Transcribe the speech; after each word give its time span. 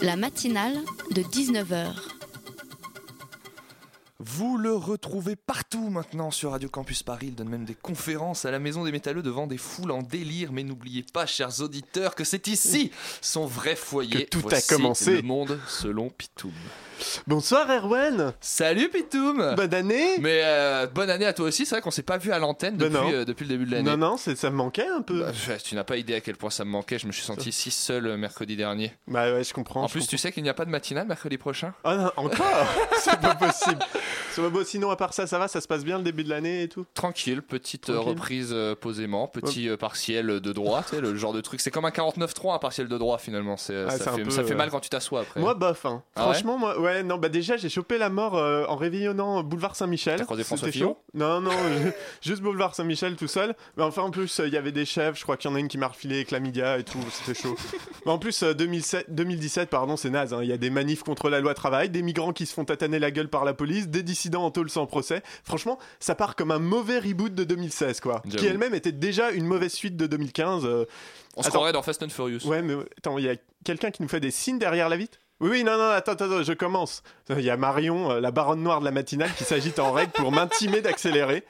La 0.00 0.16
matinale 0.16 0.84
de 1.10 1.22
19h. 1.22 2.17
Vous 4.30 4.58
le 4.58 4.74
retrouvez 4.74 5.36
partout 5.36 5.88
maintenant 5.88 6.30
sur 6.30 6.50
Radio 6.50 6.68
Campus 6.68 7.02
Paris. 7.02 7.28
Il 7.28 7.34
donne 7.34 7.48
même 7.48 7.64
des 7.64 7.74
conférences 7.74 8.44
à 8.44 8.50
la 8.50 8.58
Maison 8.58 8.84
des 8.84 8.92
Métalleux 8.92 9.22
devant 9.22 9.46
des 9.46 9.56
foules 9.56 9.90
en 9.90 10.02
délire. 10.02 10.52
Mais 10.52 10.64
n'oubliez 10.64 11.02
pas, 11.14 11.24
chers 11.24 11.62
auditeurs, 11.62 12.14
que 12.14 12.24
c'est 12.24 12.46
ici 12.46 12.92
son 13.22 13.46
vrai 13.46 13.74
foyer. 13.74 14.26
Que 14.26 14.28
tout 14.28 14.46
a 14.50 14.60
commencé. 14.60 15.16
Le 15.16 15.22
monde 15.22 15.58
selon 15.66 16.10
Pitoum. 16.10 16.52
Bonsoir 17.26 17.70
Erwan 17.70 18.32
Salut 18.40 18.88
Pitoum 18.88 19.54
Bonne 19.54 19.72
année 19.72 20.18
Mais 20.18 20.40
euh, 20.44 20.86
bonne 20.88 21.10
année 21.10 21.26
à 21.26 21.32
toi 21.32 21.46
aussi. 21.46 21.64
C'est 21.64 21.76
vrai 21.76 21.80
qu'on 21.80 21.92
s'est 21.92 22.02
pas 22.02 22.18
vu 22.18 22.32
à 22.32 22.38
l'antenne 22.38 22.76
Ben 22.76 22.92
depuis, 22.92 23.14
euh, 23.14 23.24
depuis 23.24 23.44
le 23.44 23.50
début 23.50 23.64
de 23.66 23.70
l'année. 23.70 23.88
Non, 23.90 23.96
non, 23.96 24.16
ça 24.16 24.50
me 24.50 24.56
manquait 24.56 24.88
un 24.88 25.02
peu. 25.02 25.20
Bah, 25.20 25.32
tu 25.62 25.74
n'as 25.74 25.84
pas 25.84 25.96
idée 25.96 26.14
à 26.14 26.20
quel 26.20 26.36
point 26.36 26.50
ça 26.50 26.64
me 26.64 26.70
manquait. 26.70 26.98
Je 26.98 27.06
me 27.06 27.12
suis 27.12 27.22
senti 27.24 27.52
si 27.52 27.70
seul 27.70 28.06
euh, 28.06 28.16
mercredi 28.16 28.56
dernier. 28.56 28.92
Bah 29.06 29.32
ouais, 29.32 29.44
je 29.44 29.54
comprends. 29.54 29.84
en 29.84 29.86
je 29.86 29.92
plus, 29.92 30.00
comprends. 30.00 30.10
tu 30.10 30.18
sais 30.18 30.32
qu'il 30.32 30.42
n'y 30.42 30.48
a 30.48 30.54
pas 30.54 30.64
de 30.64 30.70
matinale 30.70 31.06
mercredi 31.06 31.38
prochain? 31.38 31.72
Ah 31.84 31.96
non, 31.96 32.10
encore? 32.16 32.66
C'est 33.00 33.20
pas 33.20 33.36
possible. 33.36 33.78
Beau. 34.50 34.64
Sinon, 34.64 34.90
à 34.90 34.96
part 34.96 35.12
ça, 35.12 35.26
ça 35.26 35.38
va 35.38 35.48
Ça 35.48 35.60
se 35.60 35.66
passe 35.68 35.84
bien 35.84 35.98
le 35.98 36.04
début 36.04 36.24
de 36.24 36.30
l'année 36.30 36.62
et 36.62 36.68
tout 36.68 36.86
Tranquille, 36.94 37.42
petite 37.42 37.90
euh, 37.90 37.94
Tranquille. 37.94 38.10
reprise 38.12 38.50
euh, 38.52 38.74
posément, 38.74 39.26
petit 39.28 39.68
euh, 39.68 39.76
partiel 39.76 40.26
de 40.26 40.52
droit, 40.52 40.82
tu 40.82 40.90
sais, 40.96 41.00
le 41.00 41.14
genre 41.16 41.32
de 41.32 41.40
truc. 41.40 41.60
C'est 41.60 41.70
comme 41.70 41.84
un 41.84 41.90
49-3, 41.90 42.54
un 42.54 42.58
partiel 42.58 42.88
de 42.88 42.98
droit 42.98 43.18
finalement. 43.18 43.56
C'est, 43.56 43.84
Ah, 43.88 43.90
ça, 43.90 44.12
fait, 44.12 44.22
peu, 44.22 44.30
ça 44.30 44.44
fait 44.44 44.54
mal 44.54 44.70
quand 44.70 44.80
tu 44.80 44.88
t'assois 44.88 45.20
après. 45.22 45.40
Moi, 45.40 45.54
bof. 45.54 45.84
Hein. 45.86 46.02
Ah 46.14 46.20
ouais 46.28 46.32
Franchement, 46.34 46.58
moi, 46.58 46.80
ouais, 46.80 47.02
non, 47.02 47.18
bah 47.18 47.28
déjà, 47.28 47.56
j'ai 47.56 47.68
chopé 47.68 47.98
la 47.98 48.10
mort 48.10 48.36
euh, 48.36 48.64
en 48.68 48.76
réveillonnant 48.76 49.42
boulevard 49.42 49.74
Saint-Michel. 49.76 50.18
T'as 50.18 50.24
croisé 50.24 50.44
François 50.44 50.70
Fillon. 50.70 50.96
Non, 51.14 51.40
non, 51.40 51.50
juste 52.22 52.42
boulevard 52.42 52.74
Saint-Michel 52.74 53.16
tout 53.16 53.28
seul. 53.28 53.54
Mais 53.76 53.82
enfin, 53.82 54.02
en 54.02 54.10
plus, 54.10 54.40
il 54.44 54.52
y 54.52 54.56
avait 54.56 54.72
des 54.72 54.84
chefs. 54.84 55.16
Je 55.18 55.22
crois 55.22 55.36
qu'il 55.36 55.50
y 55.50 55.52
en 55.52 55.56
a 55.56 55.60
une 55.60 55.68
qui 55.68 55.78
m'a 55.78 55.88
refilé 55.88 56.24
chlamydia 56.24 56.78
et 56.78 56.84
tout. 56.84 56.98
C'était 57.10 57.40
chaud. 57.40 57.56
Mais 58.06 58.12
en 58.12 58.18
plus, 58.18 58.42
euh, 58.42 58.54
2007, 58.54 59.06
2017, 59.14 59.70
pardon, 59.70 59.96
c'est 59.96 60.10
naze. 60.10 60.32
hein. 60.34 60.40
Il 60.42 60.48
y 60.48 60.52
a 60.52 60.56
des 60.58 60.70
manifs 60.70 61.02
contre 61.02 61.28
la 61.30 61.40
loi 61.40 61.54
travail, 61.54 61.88
des 61.90 62.02
migrants 62.02 62.32
qui 62.32 62.46
se 62.46 62.54
font 62.54 62.64
tataner 62.64 62.98
la 62.98 63.10
gueule 63.10 63.28
par 63.28 63.44
la 63.44 63.54
police, 63.54 63.88
des 63.88 64.02
dissidents 64.02 64.27
en 64.36 64.50
tôle 64.50 64.68
sans 64.70 64.86
procès. 64.86 65.22
Franchement, 65.44 65.78
ça 66.00 66.14
part 66.14 66.36
comme 66.36 66.50
un 66.50 66.58
mauvais 66.58 66.98
reboot 66.98 67.34
de 67.34 67.44
2016, 67.44 68.00
quoi. 68.00 68.22
Qui 68.36 68.46
elle-même 68.46 68.74
était 68.74 68.92
déjà 68.92 69.30
une 69.30 69.46
mauvaise 69.46 69.72
suite 69.72 69.96
de 69.96 70.06
2015. 70.06 70.64
euh, 70.64 70.84
On 71.36 71.42
se 71.42 71.48
Attends. 71.48 71.56
croirait 71.58 71.72
dans 71.72 71.82
Fast 71.82 72.02
and 72.02 72.08
Furious. 72.10 72.46
Ouais, 72.46 72.62
mais 72.62 72.74
attends, 72.98 73.18
il 73.18 73.24
y 73.24 73.28
a 73.28 73.36
quelqu'un 73.64 73.90
qui 73.90 74.02
nous 74.02 74.08
fait 74.08 74.20
des 74.20 74.30
signes 74.30 74.58
derrière 74.58 74.88
la 74.88 74.96
vitre? 74.96 75.18
Oui, 75.40 75.50
oui, 75.50 75.64
non, 75.64 75.76
non, 75.78 75.90
attends, 75.90 76.12
attends, 76.12 76.24
attends, 76.24 76.42
je 76.42 76.52
commence. 76.52 77.02
Il 77.30 77.40
y 77.40 77.50
a 77.50 77.56
Marion, 77.56 78.10
euh, 78.10 78.20
la 78.20 78.30
baronne 78.32 78.62
noire 78.62 78.80
de 78.80 78.84
la 78.84 78.90
matinale, 78.90 79.32
qui 79.36 79.44
s'agite 79.44 79.78
en 79.78 79.92
règle 79.92 80.10
pour 80.12 80.32
m'intimer 80.32 80.80
d'accélérer. 80.80 81.44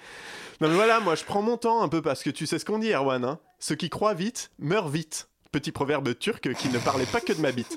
Non, 0.60 0.68
mais 0.68 0.74
voilà, 0.74 1.00
moi, 1.00 1.14
je 1.14 1.24
prends 1.24 1.40
mon 1.40 1.56
temps 1.56 1.82
un 1.82 1.88
peu 1.88 2.02
parce 2.02 2.22
que 2.22 2.30
tu 2.30 2.44
sais 2.46 2.58
ce 2.58 2.64
qu'on 2.64 2.78
dit, 2.78 2.90
Erwan. 2.92 3.24
Hein 3.24 3.38
Ceux 3.60 3.76
qui 3.76 3.88
croient 3.88 4.12
vite 4.14 4.50
meurent 4.58 4.88
vite. 4.88 5.28
Petit 5.50 5.72
proverbe 5.72 6.16
turc 6.18 6.52
qui 6.54 6.68
ne 6.68 6.78
parlait 6.78 7.06
pas 7.06 7.20
que 7.20 7.32
de 7.32 7.40
ma 7.40 7.52
bite. 7.52 7.76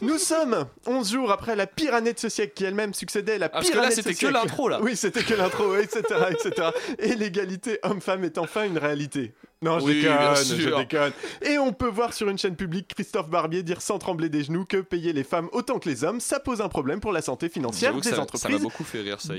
Nous 0.00 0.18
sommes 0.18 0.66
11 0.86 1.10
jours 1.12 1.32
après 1.32 1.56
la 1.56 1.66
pire 1.66 1.92
année 1.94 2.12
de 2.12 2.18
ce 2.18 2.28
siècle 2.28 2.52
qui 2.54 2.64
elle-même 2.64 2.94
succédait 2.94 3.34
à 3.34 3.38
la 3.38 3.46
Ah, 3.46 3.48
parce 3.48 3.66
pire 3.66 3.72
que 3.74 3.78
là, 3.78 3.86
année 3.86 3.96
de 3.96 3.96
ce 3.96 4.02
c'était 4.02 4.14
que 4.14 4.18
siècle. 4.20 4.34
l'intro 4.34 4.68
là. 4.68 4.78
Oui, 4.80 4.96
c'était 4.96 5.24
que 5.24 5.34
l'intro, 5.34 5.76
etc., 5.76 6.02
etc. 6.30 6.68
Et 7.00 7.16
l'égalité 7.16 7.80
homme-femme 7.82 8.22
est 8.24 8.38
enfin 8.38 8.64
une 8.64 8.78
réalité. 8.78 9.34
Non, 9.60 9.78
je 9.80 9.84
Oui, 9.86 9.94
déconne, 10.02 10.36
je 10.36 10.74
déconne. 10.76 11.12
Et 11.42 11.58
on 11.58 11.72
peut 11.72 11.88
voir 11.90 12.14
sur 12.14 12.28
une 12.30 12.38
chaîne 12.38 12.56
publique 12.56 12.94
Christophe 12.94 13.28
Barbier 13.28 13.62
dire 13.62 13.82
sans 13.82 13.98
trembler 13.98 14.28
des 14.28 14.44
genoux 14.44 14.64
que 14.64 14.78
payer 14.78 15.12
les 15.12 15.24
femmes 15.24 15.48
autant 15.52 15.78
que 15.80 15.88
les 15.88 16.04
hommes, 16.04 16.20
ça 16.20 16.40
pose 16.40 16.60
un 16.62 16.68
problème 16.68 17.00
pour 17.00 17.12
la 17.12 17.20
santé 17.22 17.48
financière 17.50 17.92
des 17.92 18.02
ça, 18.02 18.10
ça 18.10 18.16
m'a 18.16 18.22
entreprises. 18.22 18.60
beaucoup 18.62 18.84
fait 18.84 19.00
rire 19.00 19.20
ça 19.20 19.34
hier. 19.34 19.38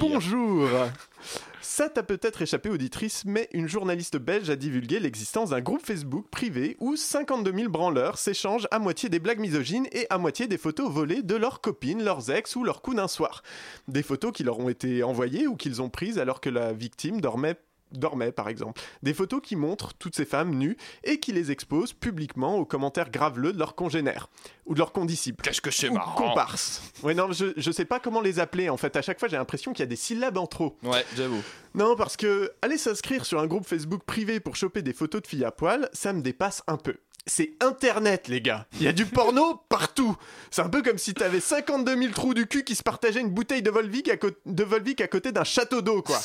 Ça 1.64 1.90
t'a 1.90 2.02
peut-être 2.02 2.42
échappé 2.42 2.72
auditrice, 2.72 3.24
mais 3.24 3.48
une 3.54 3.68
journaliste 3.68 4.18
belge 4.18 4.50
a 4.50 4.56
divulgué 4.56 5.00
l'existence 5.00 5.52
d'un 5.52 5.62
groupe 5.62 5.86
Facebook 5.86 6.26
privé 6.32 6.76
où 6.80 6.96
52 6.96 7.54
000 7.54 7.70
branleurs 7.70 8.18
s'échangent 8.18 8.68
à 8.72 8.80
moitié 8.80 9.10
des 9.10 9.20
blagues 9.20 9.40
misogynes 9.40 9.86
et 9.92 10.08
à 10.10 10.18
moitié 10.18 10.48
des 10.48 10.58
photos 10.58 10.92
volées 10.92 11.22
de 11.22 11.36
leurs 11.36 11.62
copines, 11.62 12.04
leurs 12.04 12.32
ex 12.32 12.56
ou 12.56 12.64
leurs 12.64 12.82
coups 12.82 12.98
d'un 12.98 13.08
soir. 13.08 13.44
Des 13.88 14.02
photos 14.02 14.32
qui 14.32 14.44
leur 14.44 14.58
ont 14.58 14.70
été 14.70 15.04
envoyées 15.04 15.46
ou 15.46 15.56
qu'ils 15.56 15.84
ont 15.84 15.90
prises 15.90 16.18
alors 16.18 16.42
que 16.42 16.50
la 16.50 16.74
victime 16.74 17.22
dormait 17.22 17.58
dormait 17.92 18.32
par 18.32 18.50
exemple. 18.50 18.82
Des 19.04 19.14
photos 19.14 19.42
qui 19.42 19.56
montrent 19.56 19.94
toutes 19.94 20.16
ces 20.16 20.26
femmes 20.26 20.56
nues 20.56 20.78
et 21.04 21.20
qui 21.20 21.32
les 21.32 21.52
exposent 21.52 21.94
publiquement 21.94 22.56
aux 22.58 22.66
commentaires 22.66 23.12
graveleux 23.12 23.54
de 23.54 23.60
leurs 23.60 23.76
congénères 23.76 24.30
ou 24.66 24.74
de 24.74 24.80
leurs 24.80 24.94
condisciples. 24.94 25.44
Qu'est-ce 25.44 25.62
que 25.62 25.72
c'est 25.72 25.90
marrant 25.90 26.16
comparses. 26.16 26.82
Ouais, 27.04 27.14
non, 27.14 27.32
je, 27.32 27.48
je 27.58 27.72
sais 27.72 27.86
pas 27.86 28.00
comment 28.00 28.22
les 28.22 28.40
appeler 28.40 28.70
en 28.70 28.78
fait. 28.78 28.96
À 28.96 29.02
chaque 29.02 29.20
fois, 29.20 29.28
j'ai 29.28 29.38
l'impression 29.38 29.74
qu'il 29.74 29.82
y 29.82 29.84
a 29.84 29.88
des 29.88 29.96
syllabes 29.96 30.38
en 30.38 30.48
trop. 30.48 30.78
Ouais, 30.84 31.06
j'avoue. 31.16 31.42
Non, 31.74 31.96
parce 31.96 32.18
que 32.18 32.52
aller 32.62 32.78
s'inscrire 32.78 33.26
sur 33.26 33.40
un 33.40 33.48
groupe 33.48 33.66
Facebook 33.66 34.04
privé 34.06 34.40
pour 34.40 34.56
choper 34.56 34.82
des 34.82 34.94
photos 34.94 35.22
de 35.22 35.28
filles 35.28 35.46
à 35.46 35.52
poil, 35.52 35.90
ça 35.94 36.14
me 36.14 36.22
dépasse 36.22 36.64
un 36.68 36.78
peu. 36.78 36.96
C'est 37.28 37.54
Internet, 37.62 38.28
les 38.28 38.42
gars. 38.42 38.66
Il 38.80 38.84
y 38.84 38.88
a 38.88 38.94
du 38.94 39.06
porno 39.06 39.62
partout. 39.70 40.18
C'est 40.50 40.62
un 40.64 40.70
peu 40.70 40.82
comme 40.82 40.98
si 40.98 41.14
t'avais 41.14 41.40
52 41.40 41.96
000 41.96 42.14
trous 42.14 42.34
du 42.34 42.48
cul 42.48 42.64
qui 42.64 42.74
se 42.76 42.82
partageaient 42.84 43.22
une 43.22 43.30
bouteille 43.30 43.62
de 43.62 43.70
Volvic 43.70 44.10
à, 44.10 44.18
co- 44.18 44.32
de 44.46 44.64
Volvic 44.64 45.02
à 45.02 45.08
côté 45.08 45.32
d'un 45.32 45.44
château 45.44 45.82
d'eau, 45.82 46.02
quoi. 46.02 46.20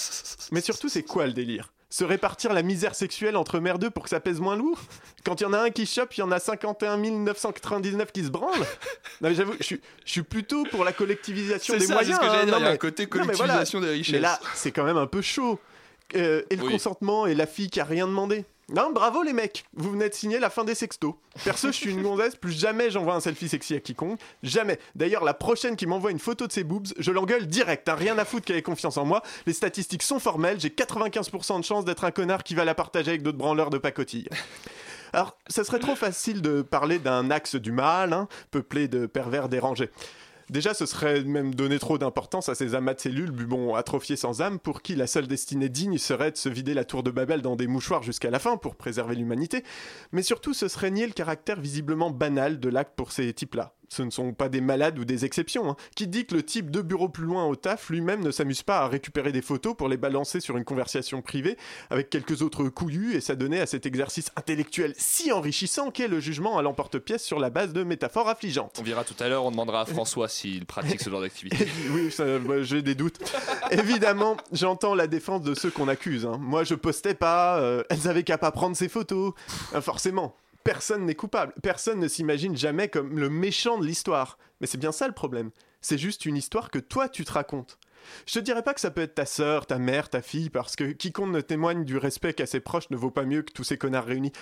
Mais 0.53 0.63
surtout, 0.63 0.89
c'est 0.89 1.03
quoi 1.03 1.27
le 1.27 1.33
délire? 1.35 1.73
Se 1.91 2.03
répartir 2.03 2.53
la 2.53 2.63
misère 2.63 2.95
sexuelle 2.95 3.37
entre 3.37 3.61
merdeux 3.61 3.91
pour 3.91 4.03
que 4.05 4.09
ça 4.11 4.21
pèse 4.21 4.41
moins 4.41 4.57
lourd? 4.57 4.81
Quand 5.25 5.41
il 5.41 5.45
y 5.45 5.47
en 5.47 5.53
a 5.53 5.59
un 5.61 5.71
qui 5.71 5.87
chope, 5.87 6.15
il 6.17 6.21
y 6.21 6.23
en 6.23 6.33
a 6.33 6.39
51 6.41 6.97
999 6.97 8.11
qui 8.13 8.25
se 8.25 8.31
branlent 8.31 8.59
Non 9.21 9.29
mais 9.29 9.35
j'avoue, 9.35 9.55
je 9.61 9.77
suis- 10.05 10.23
plutôt 10.23 10.65
pour 10.65 10.83
la 10.85 10.93
collectivisation 10.93 11.75
C'est 11.75 11.81
des 11.81 11.87
ça, 11.87 11.99
c'est 11.99 12.05
moyens. 12.09 12.17
ce 12.17 12.21
que 12.21 12.27
j'allais 12.27 12.39
hein. 12.43 12.45
dire. 12.47 12.53
Non, 12.55 12.59
Il 12.59 12.63
y 12.63 12.65
a 12.65 12.69
un 12.69 12.73
mais- 12.73 12.79
côté 12.79 13.03
non, 13.05 13.09
mais 13.13 13.19
voilà. 13.35 13.37
collectivisation 13.37 13.81
des 13.81 13.91
richesses. 13.91 14.13
mais 14.15 14.19
là, 14.21 14.41
c'est 14.55 14.73
quand 14.73 14.85
même 14.85 14.97
un 14.97 15.07
peu 15.07 15.21
chaud. 15.23 15.61
Euh, 16.15 16.43
et 16.51 16.57
le 16.57 16.63
Oui. 16.65 16.73
consentement 16.73 17.27
et 17.27 17.35
la 17.35 17.47
fille 17.47 17.69
qui 17.71 17.81
a 17.81 17.85
rien 17.85 18.07
demandé. 18.07 18.45
Non, 18.69 18.91
bravo 18.91 19.23
les 19.23 19.33
mecs, 19.33 19.65
vous 19.75 19.93
venez 19.93 20.09
de 20.09 20.15
signer 20.15 20.41
la 20.41 20.51
fin 20.51 20.65
des 20.65 20.75
sextos. 20.75 21.15
Perso, 21.45 21.69
je 21.69 21.73
suis 21.73 21.93
une 21.93 22.03
gonzesse, 22.03 22.35
plus 22.35 22.51
jamais 22.51 22.91
j'envoie 22.91 23.15
un 23.15 23.21
selfie 23.21 23.49
sexy 23.49 23.77
à 23.77 23.81
quiconque. 23.81 24.19
Jamais. 24.43 24.81
D'ailleurs, 24.97 25.23
la 25.23 25.35
prochaine 25.35 25.77
qui 25.77 25.87
m'envoie 25.87 26.11
une 26.11 26.19
photo 26.19 26.49
de 26.49 26.53
ses 26.53 26.65
boobs, 26.65 26.89
je 26.99 27.13
l'engueule 27.13 27.47
direct. 27.47 27.85
T'as 27.85 27.95
rien 27.95 28.19
à 28.19 28.25
foutre 28.25 28.45
qu'elle 28.45 28.57
ait 28.57 28.63
confiance 28.63 28.97
en 28.97 29.05
moi. 29.05 29.23
Les 29.47 29.53
statistiques 29.53 30.03
sont 30.03 30.19
formelles, 30.19 30.59
j'ai 30.59 30.71
95% 30.71 31.61
de 31.61 31.65
chance 31.65 31.85
d'être 31.85 32.03
un 32.03 32.11
connard 32.11 32.43
qui 32.43 32.57
va 32.57 32.65
la 32.65 32.75
partager 32.75 33.11
avec 33.11 33.23
d'autres 33.23 33.39
branleurs 33.39 33.71
de 33.71 33.79
pacotille. 33.79 34.29
Alors, 35.13 35.39
ça 35.47 35.63
serait 35.63 35.79
trop 35.79 35.95
facile 35.95 36.43
de 36.43 36.63
parler 36.63 36.99
d'un 36.99 37.31
axe 37.31 37.55
du 37.55 37.71
mal, 37.71 38.13
hein, 38.13 38.27
peuplé 38.51 38.89
de 38.89 39.07
pervers 39.07 39.49
dérangés. 39.49 39.91
Déjà, 40.49 40.75
ce 40.75 40.87
serait 40.87 41.25
même 41.25 41.55
donner 41.55 41.79
trop 41.79 41.99
d'importance 41.99 42.49
à 42.49 42.55
ces 42.55 42.75
amas 42.75 42.95
de 42.95 43.01
cellules 43.01 43.33
bubons 43.33 43.75
atrophiés 43.75 44.17
sans 44.17 44.43
âme 44.43 44.61
pour 44.61 44.81
qui 44.81 44.95
la 44.95 45.09
seule 45.09 45.27
destinée 45.27 45.69
digne 45.69 45.99
serait 45.99 46.31
de 46.31 46.37
se 46.37 46.49
vider 46.49 46.73
la 46.73 46.85
tour 46.85 47.03
de 47.03 47.11
Babel 47.11 47.43
dans 47.43 47.57
des 47.57 47.67
mouchoirs 47.67 48.05
jusqu'à 48.05 48.31
la 48.31 48.39
fin 48.39 48.57
pour 48.57 48.77
préserver 48.77 49.17
l'humanité. 49.17 49.65
Mais 50.13 50.23
surtout, 50.23 50.55
ce 50.55 50.69
serait 50.69 50.93
nier 50.93 51.07
le 51.07 51.13
caractère 51.13 51.61
visiblement 51.61 52.11
banal 52.11 52.61
de 52.61 52.69
l'acte 52.69 52.95
pour 52.97 53.11
ces 53.11 53.33
types-là. 53.33 53.76
Ce 53.89 54.03
ne 54.03 54.11
sont 54.11 54.33
pas 54.33 54.49
des 54.49 54.61
malades 54.61 54.99
ou 54.99 55.05
des 55.05 55.25
exceptions. 55.25 55.71
hein. 55.71 55.77
Qui 55.95 56.07
dit 56.07 56.27
que 56.27 56.35
le 56.35 56.43
type 56.43 56.71
deux 56.71 56.83
bureaux 56.83 57.09
plus 57.09 57.25
loin 57.25 57.45
au 57.47 57.57
taf 57.57 57.89
lui-même 57.91 58.23
ne 58.23 58.31
s'amuse 58.31 58.63
pas 58.63 58.79
à 58.81 58.89
récupérer 58.89 59.33
des 59.33 59.43
photos 59.43 59.75
pour 59.77 59.89
les 59.89 59.97
balancer 59.97 60.41
sur 60.41 60.57
une 60.57 60.65
conversation 60.65 61.23
privée 61.23 61.57
avec 61.91 62.11
quelques 62.11 62.43
autres 62.43 62.69
couillus 62.69 63.15
et 63.15 63.21
s'adonner 63.21 63.61
à 63.61 63.67
cet 63.67 63.87
exercice 63.87 64.31
intellectuel 64.37 64.95
si 64.99 65.33
enrichissant 65.33 65.91
qu'est 65.91 66.09
le 66.09 66.21
jugement 66.21 66.59
à 66.59 66.63
l'emporte-pièce 66.63 67.23
sur 67.23 67.39
la 67.39 67.51
base 67.51 67.73
de 67.73 67.83
métaphores 67.85 68.29
affligeantes. 68.29 68.77
On 68.81 68.83
verra 68.83 69.05
tout 69.05 69.15
à 69.21 69.29
l'heure, 69.29 69.45
on 69.45 69.51
demandera 69.51 69.83
à 69.83 69.87
François 69.87 70.29
s'il 70.29 70.67
pratique 70.67 71.01
ce 71.01 71.11
genre 71.11 71.21
d'activité. 71.21 71.69
oui, 71.91 72.11
j'ai 72.63 72.83
des 72.83 72.95
doutes. 72.95 73.19
Évidemment, 73.71 74.37
j'entends 74.53 74.95
la 74.95 75.07
défense 75.07 75.43
de 75.43 75.55
ceux 75.55 75.71
qu'on 75.71 75.89
accuse. 75.89 76.27
hein. 76.27 76.39
Moi, 76.41 76.65
je 76.65 76.75
postais 76.75 77.15
pas, 77.15 77.59
euh, 77.61 77.83
elles 77.91 78.09
avaient 78.09 78.23
qu'à 78.23 78.39
pas 78.39 78.51
prendre 78.51 78.77
ces 78.77 78.89
photos. 78.89 79.33
Euh, 79.75 79.81
forcément, 79.81 80.37
personne 80.67 81.07
n'est 81.07 81.15
coupable. 81.15 81.55
Personne 81.63 82.01
ne 82.01 82.09
s'imagine 82.09 82.57
jamais 82.57 82.89
comme 82.89 83.19
le 83.19 83.31
méchant 83.31 83.79
de 83.79 83.87
l'histoire. 83.87 84.37
Mais 84.61 84.67
c'est 84.67 84.79
bien 84.79 84.93
ça 84.93 85.07
le 85.07 85.15
problème. 85.15 85.51
C'est 85.81 85.99
juste 85.99 86.27
une 86.27 86.37
histoire 86.37 86.71
que 86.71 86.79
toi, 86.79 87.09
tu 87.09 87.25
te 87.25 87.33
racontes. 87.33 87.79
Je 88.27 88.35
te 88.35 88.39
dirais 88.39 88.63
pas 88.63 88.75
que 88.75 88.81
ça 88.81 88.91
peut 88.91 89.01
être 89.01 89.15
ta 89.15 89.27
sœur, 89.27 89.67
ta 89.67 89.79
mère, 89.79 90.09
ta 90.09 90.23
fille, 90.23 90.51
parce 90.51 90.77
que 90.77 90.93
quiconque 90.93 91.33
ne 91.33 91.41
témoigne 91.41 91.85
du 91.85 91.97
respect 91.97 92.35
qu'à 92.35 92.47
ses 92.47 92.61
proches 92.61 92.91
ne 92.91 92.97
vaut 92.97 93.11
pas 93.11 93.25
mieux 93.25 93.43
que 93.43 93.53
tous 93.53 93.65
ces 93.65 93.79
connards 93.79 94.05
réunis. 94.05 94.33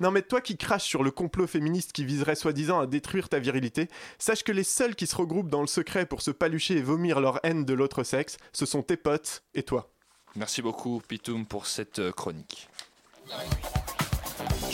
Non 0.00 0.10
mais 0.10 0.22
toi 0.22 0.40
qui 0.40 0.56
craches 0.56 0.84
sur 0.84 1.04
le 1.04 1.12
complot 1.12 1.46
féministe 1.46 1.92
qui 1.92 2.04
viserait 2.04 2.34
soi-disant 2.34 2.80
à 2.80 2.86
détruire 2.86 3.28
ta 3.28 3.38
virilité, 3.38 3.88
sache 4.18 4.42
que 4.42 4.50
les 4.50 4.64
seuls 4.64 4.96
qui 4.96 5.06
se 5.06 5.14
regroupent 5.14 5.50
dans 5.50 5.60
le 5.60 5.68
secret 5.68 6.04
pour 6.06 6.20
se 6.20 6.32
palucher 6.32 6.78
et 6.78 6.82
vomir 6.82 7.20
leur 7.20 7.38
haine 7.44 7.64
de 7.64 7.74
l'autre 7.74 8.02
sexe, 8.02 8.38
ce 8.52 8.66
sont 8.66 8.82
tes 8.82 8.96
potes 8.96 9.44
et 9.54 9.62
toi. 9.62 9.90
Merci 10.34 10.62
beaucoup, 10.62 11.00
Pitoum, 11.06 11.46
pour 11.46 11.66
cette 11.66 12.00
euh, 12.00 12.10
chronique. 12.10 12.68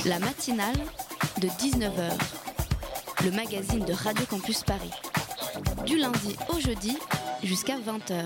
La 0.05 0.19
matinale 0.21 0.77
de 1.41 1.49
19h. 1.49 2.13
Le 3.25 3.31
magazine 3.33 3.85
de 3.85 3.93
Radio 3.93 4.25
Campus 4.27 4.63
Paris. 4.63 4.91
Du 5.87 5.99
lundi 5.99 6.37
au 6.49 6.61
jeudi 6.61 6.97
jusqu'à 7.43 7.77
20h. 7.79 8.25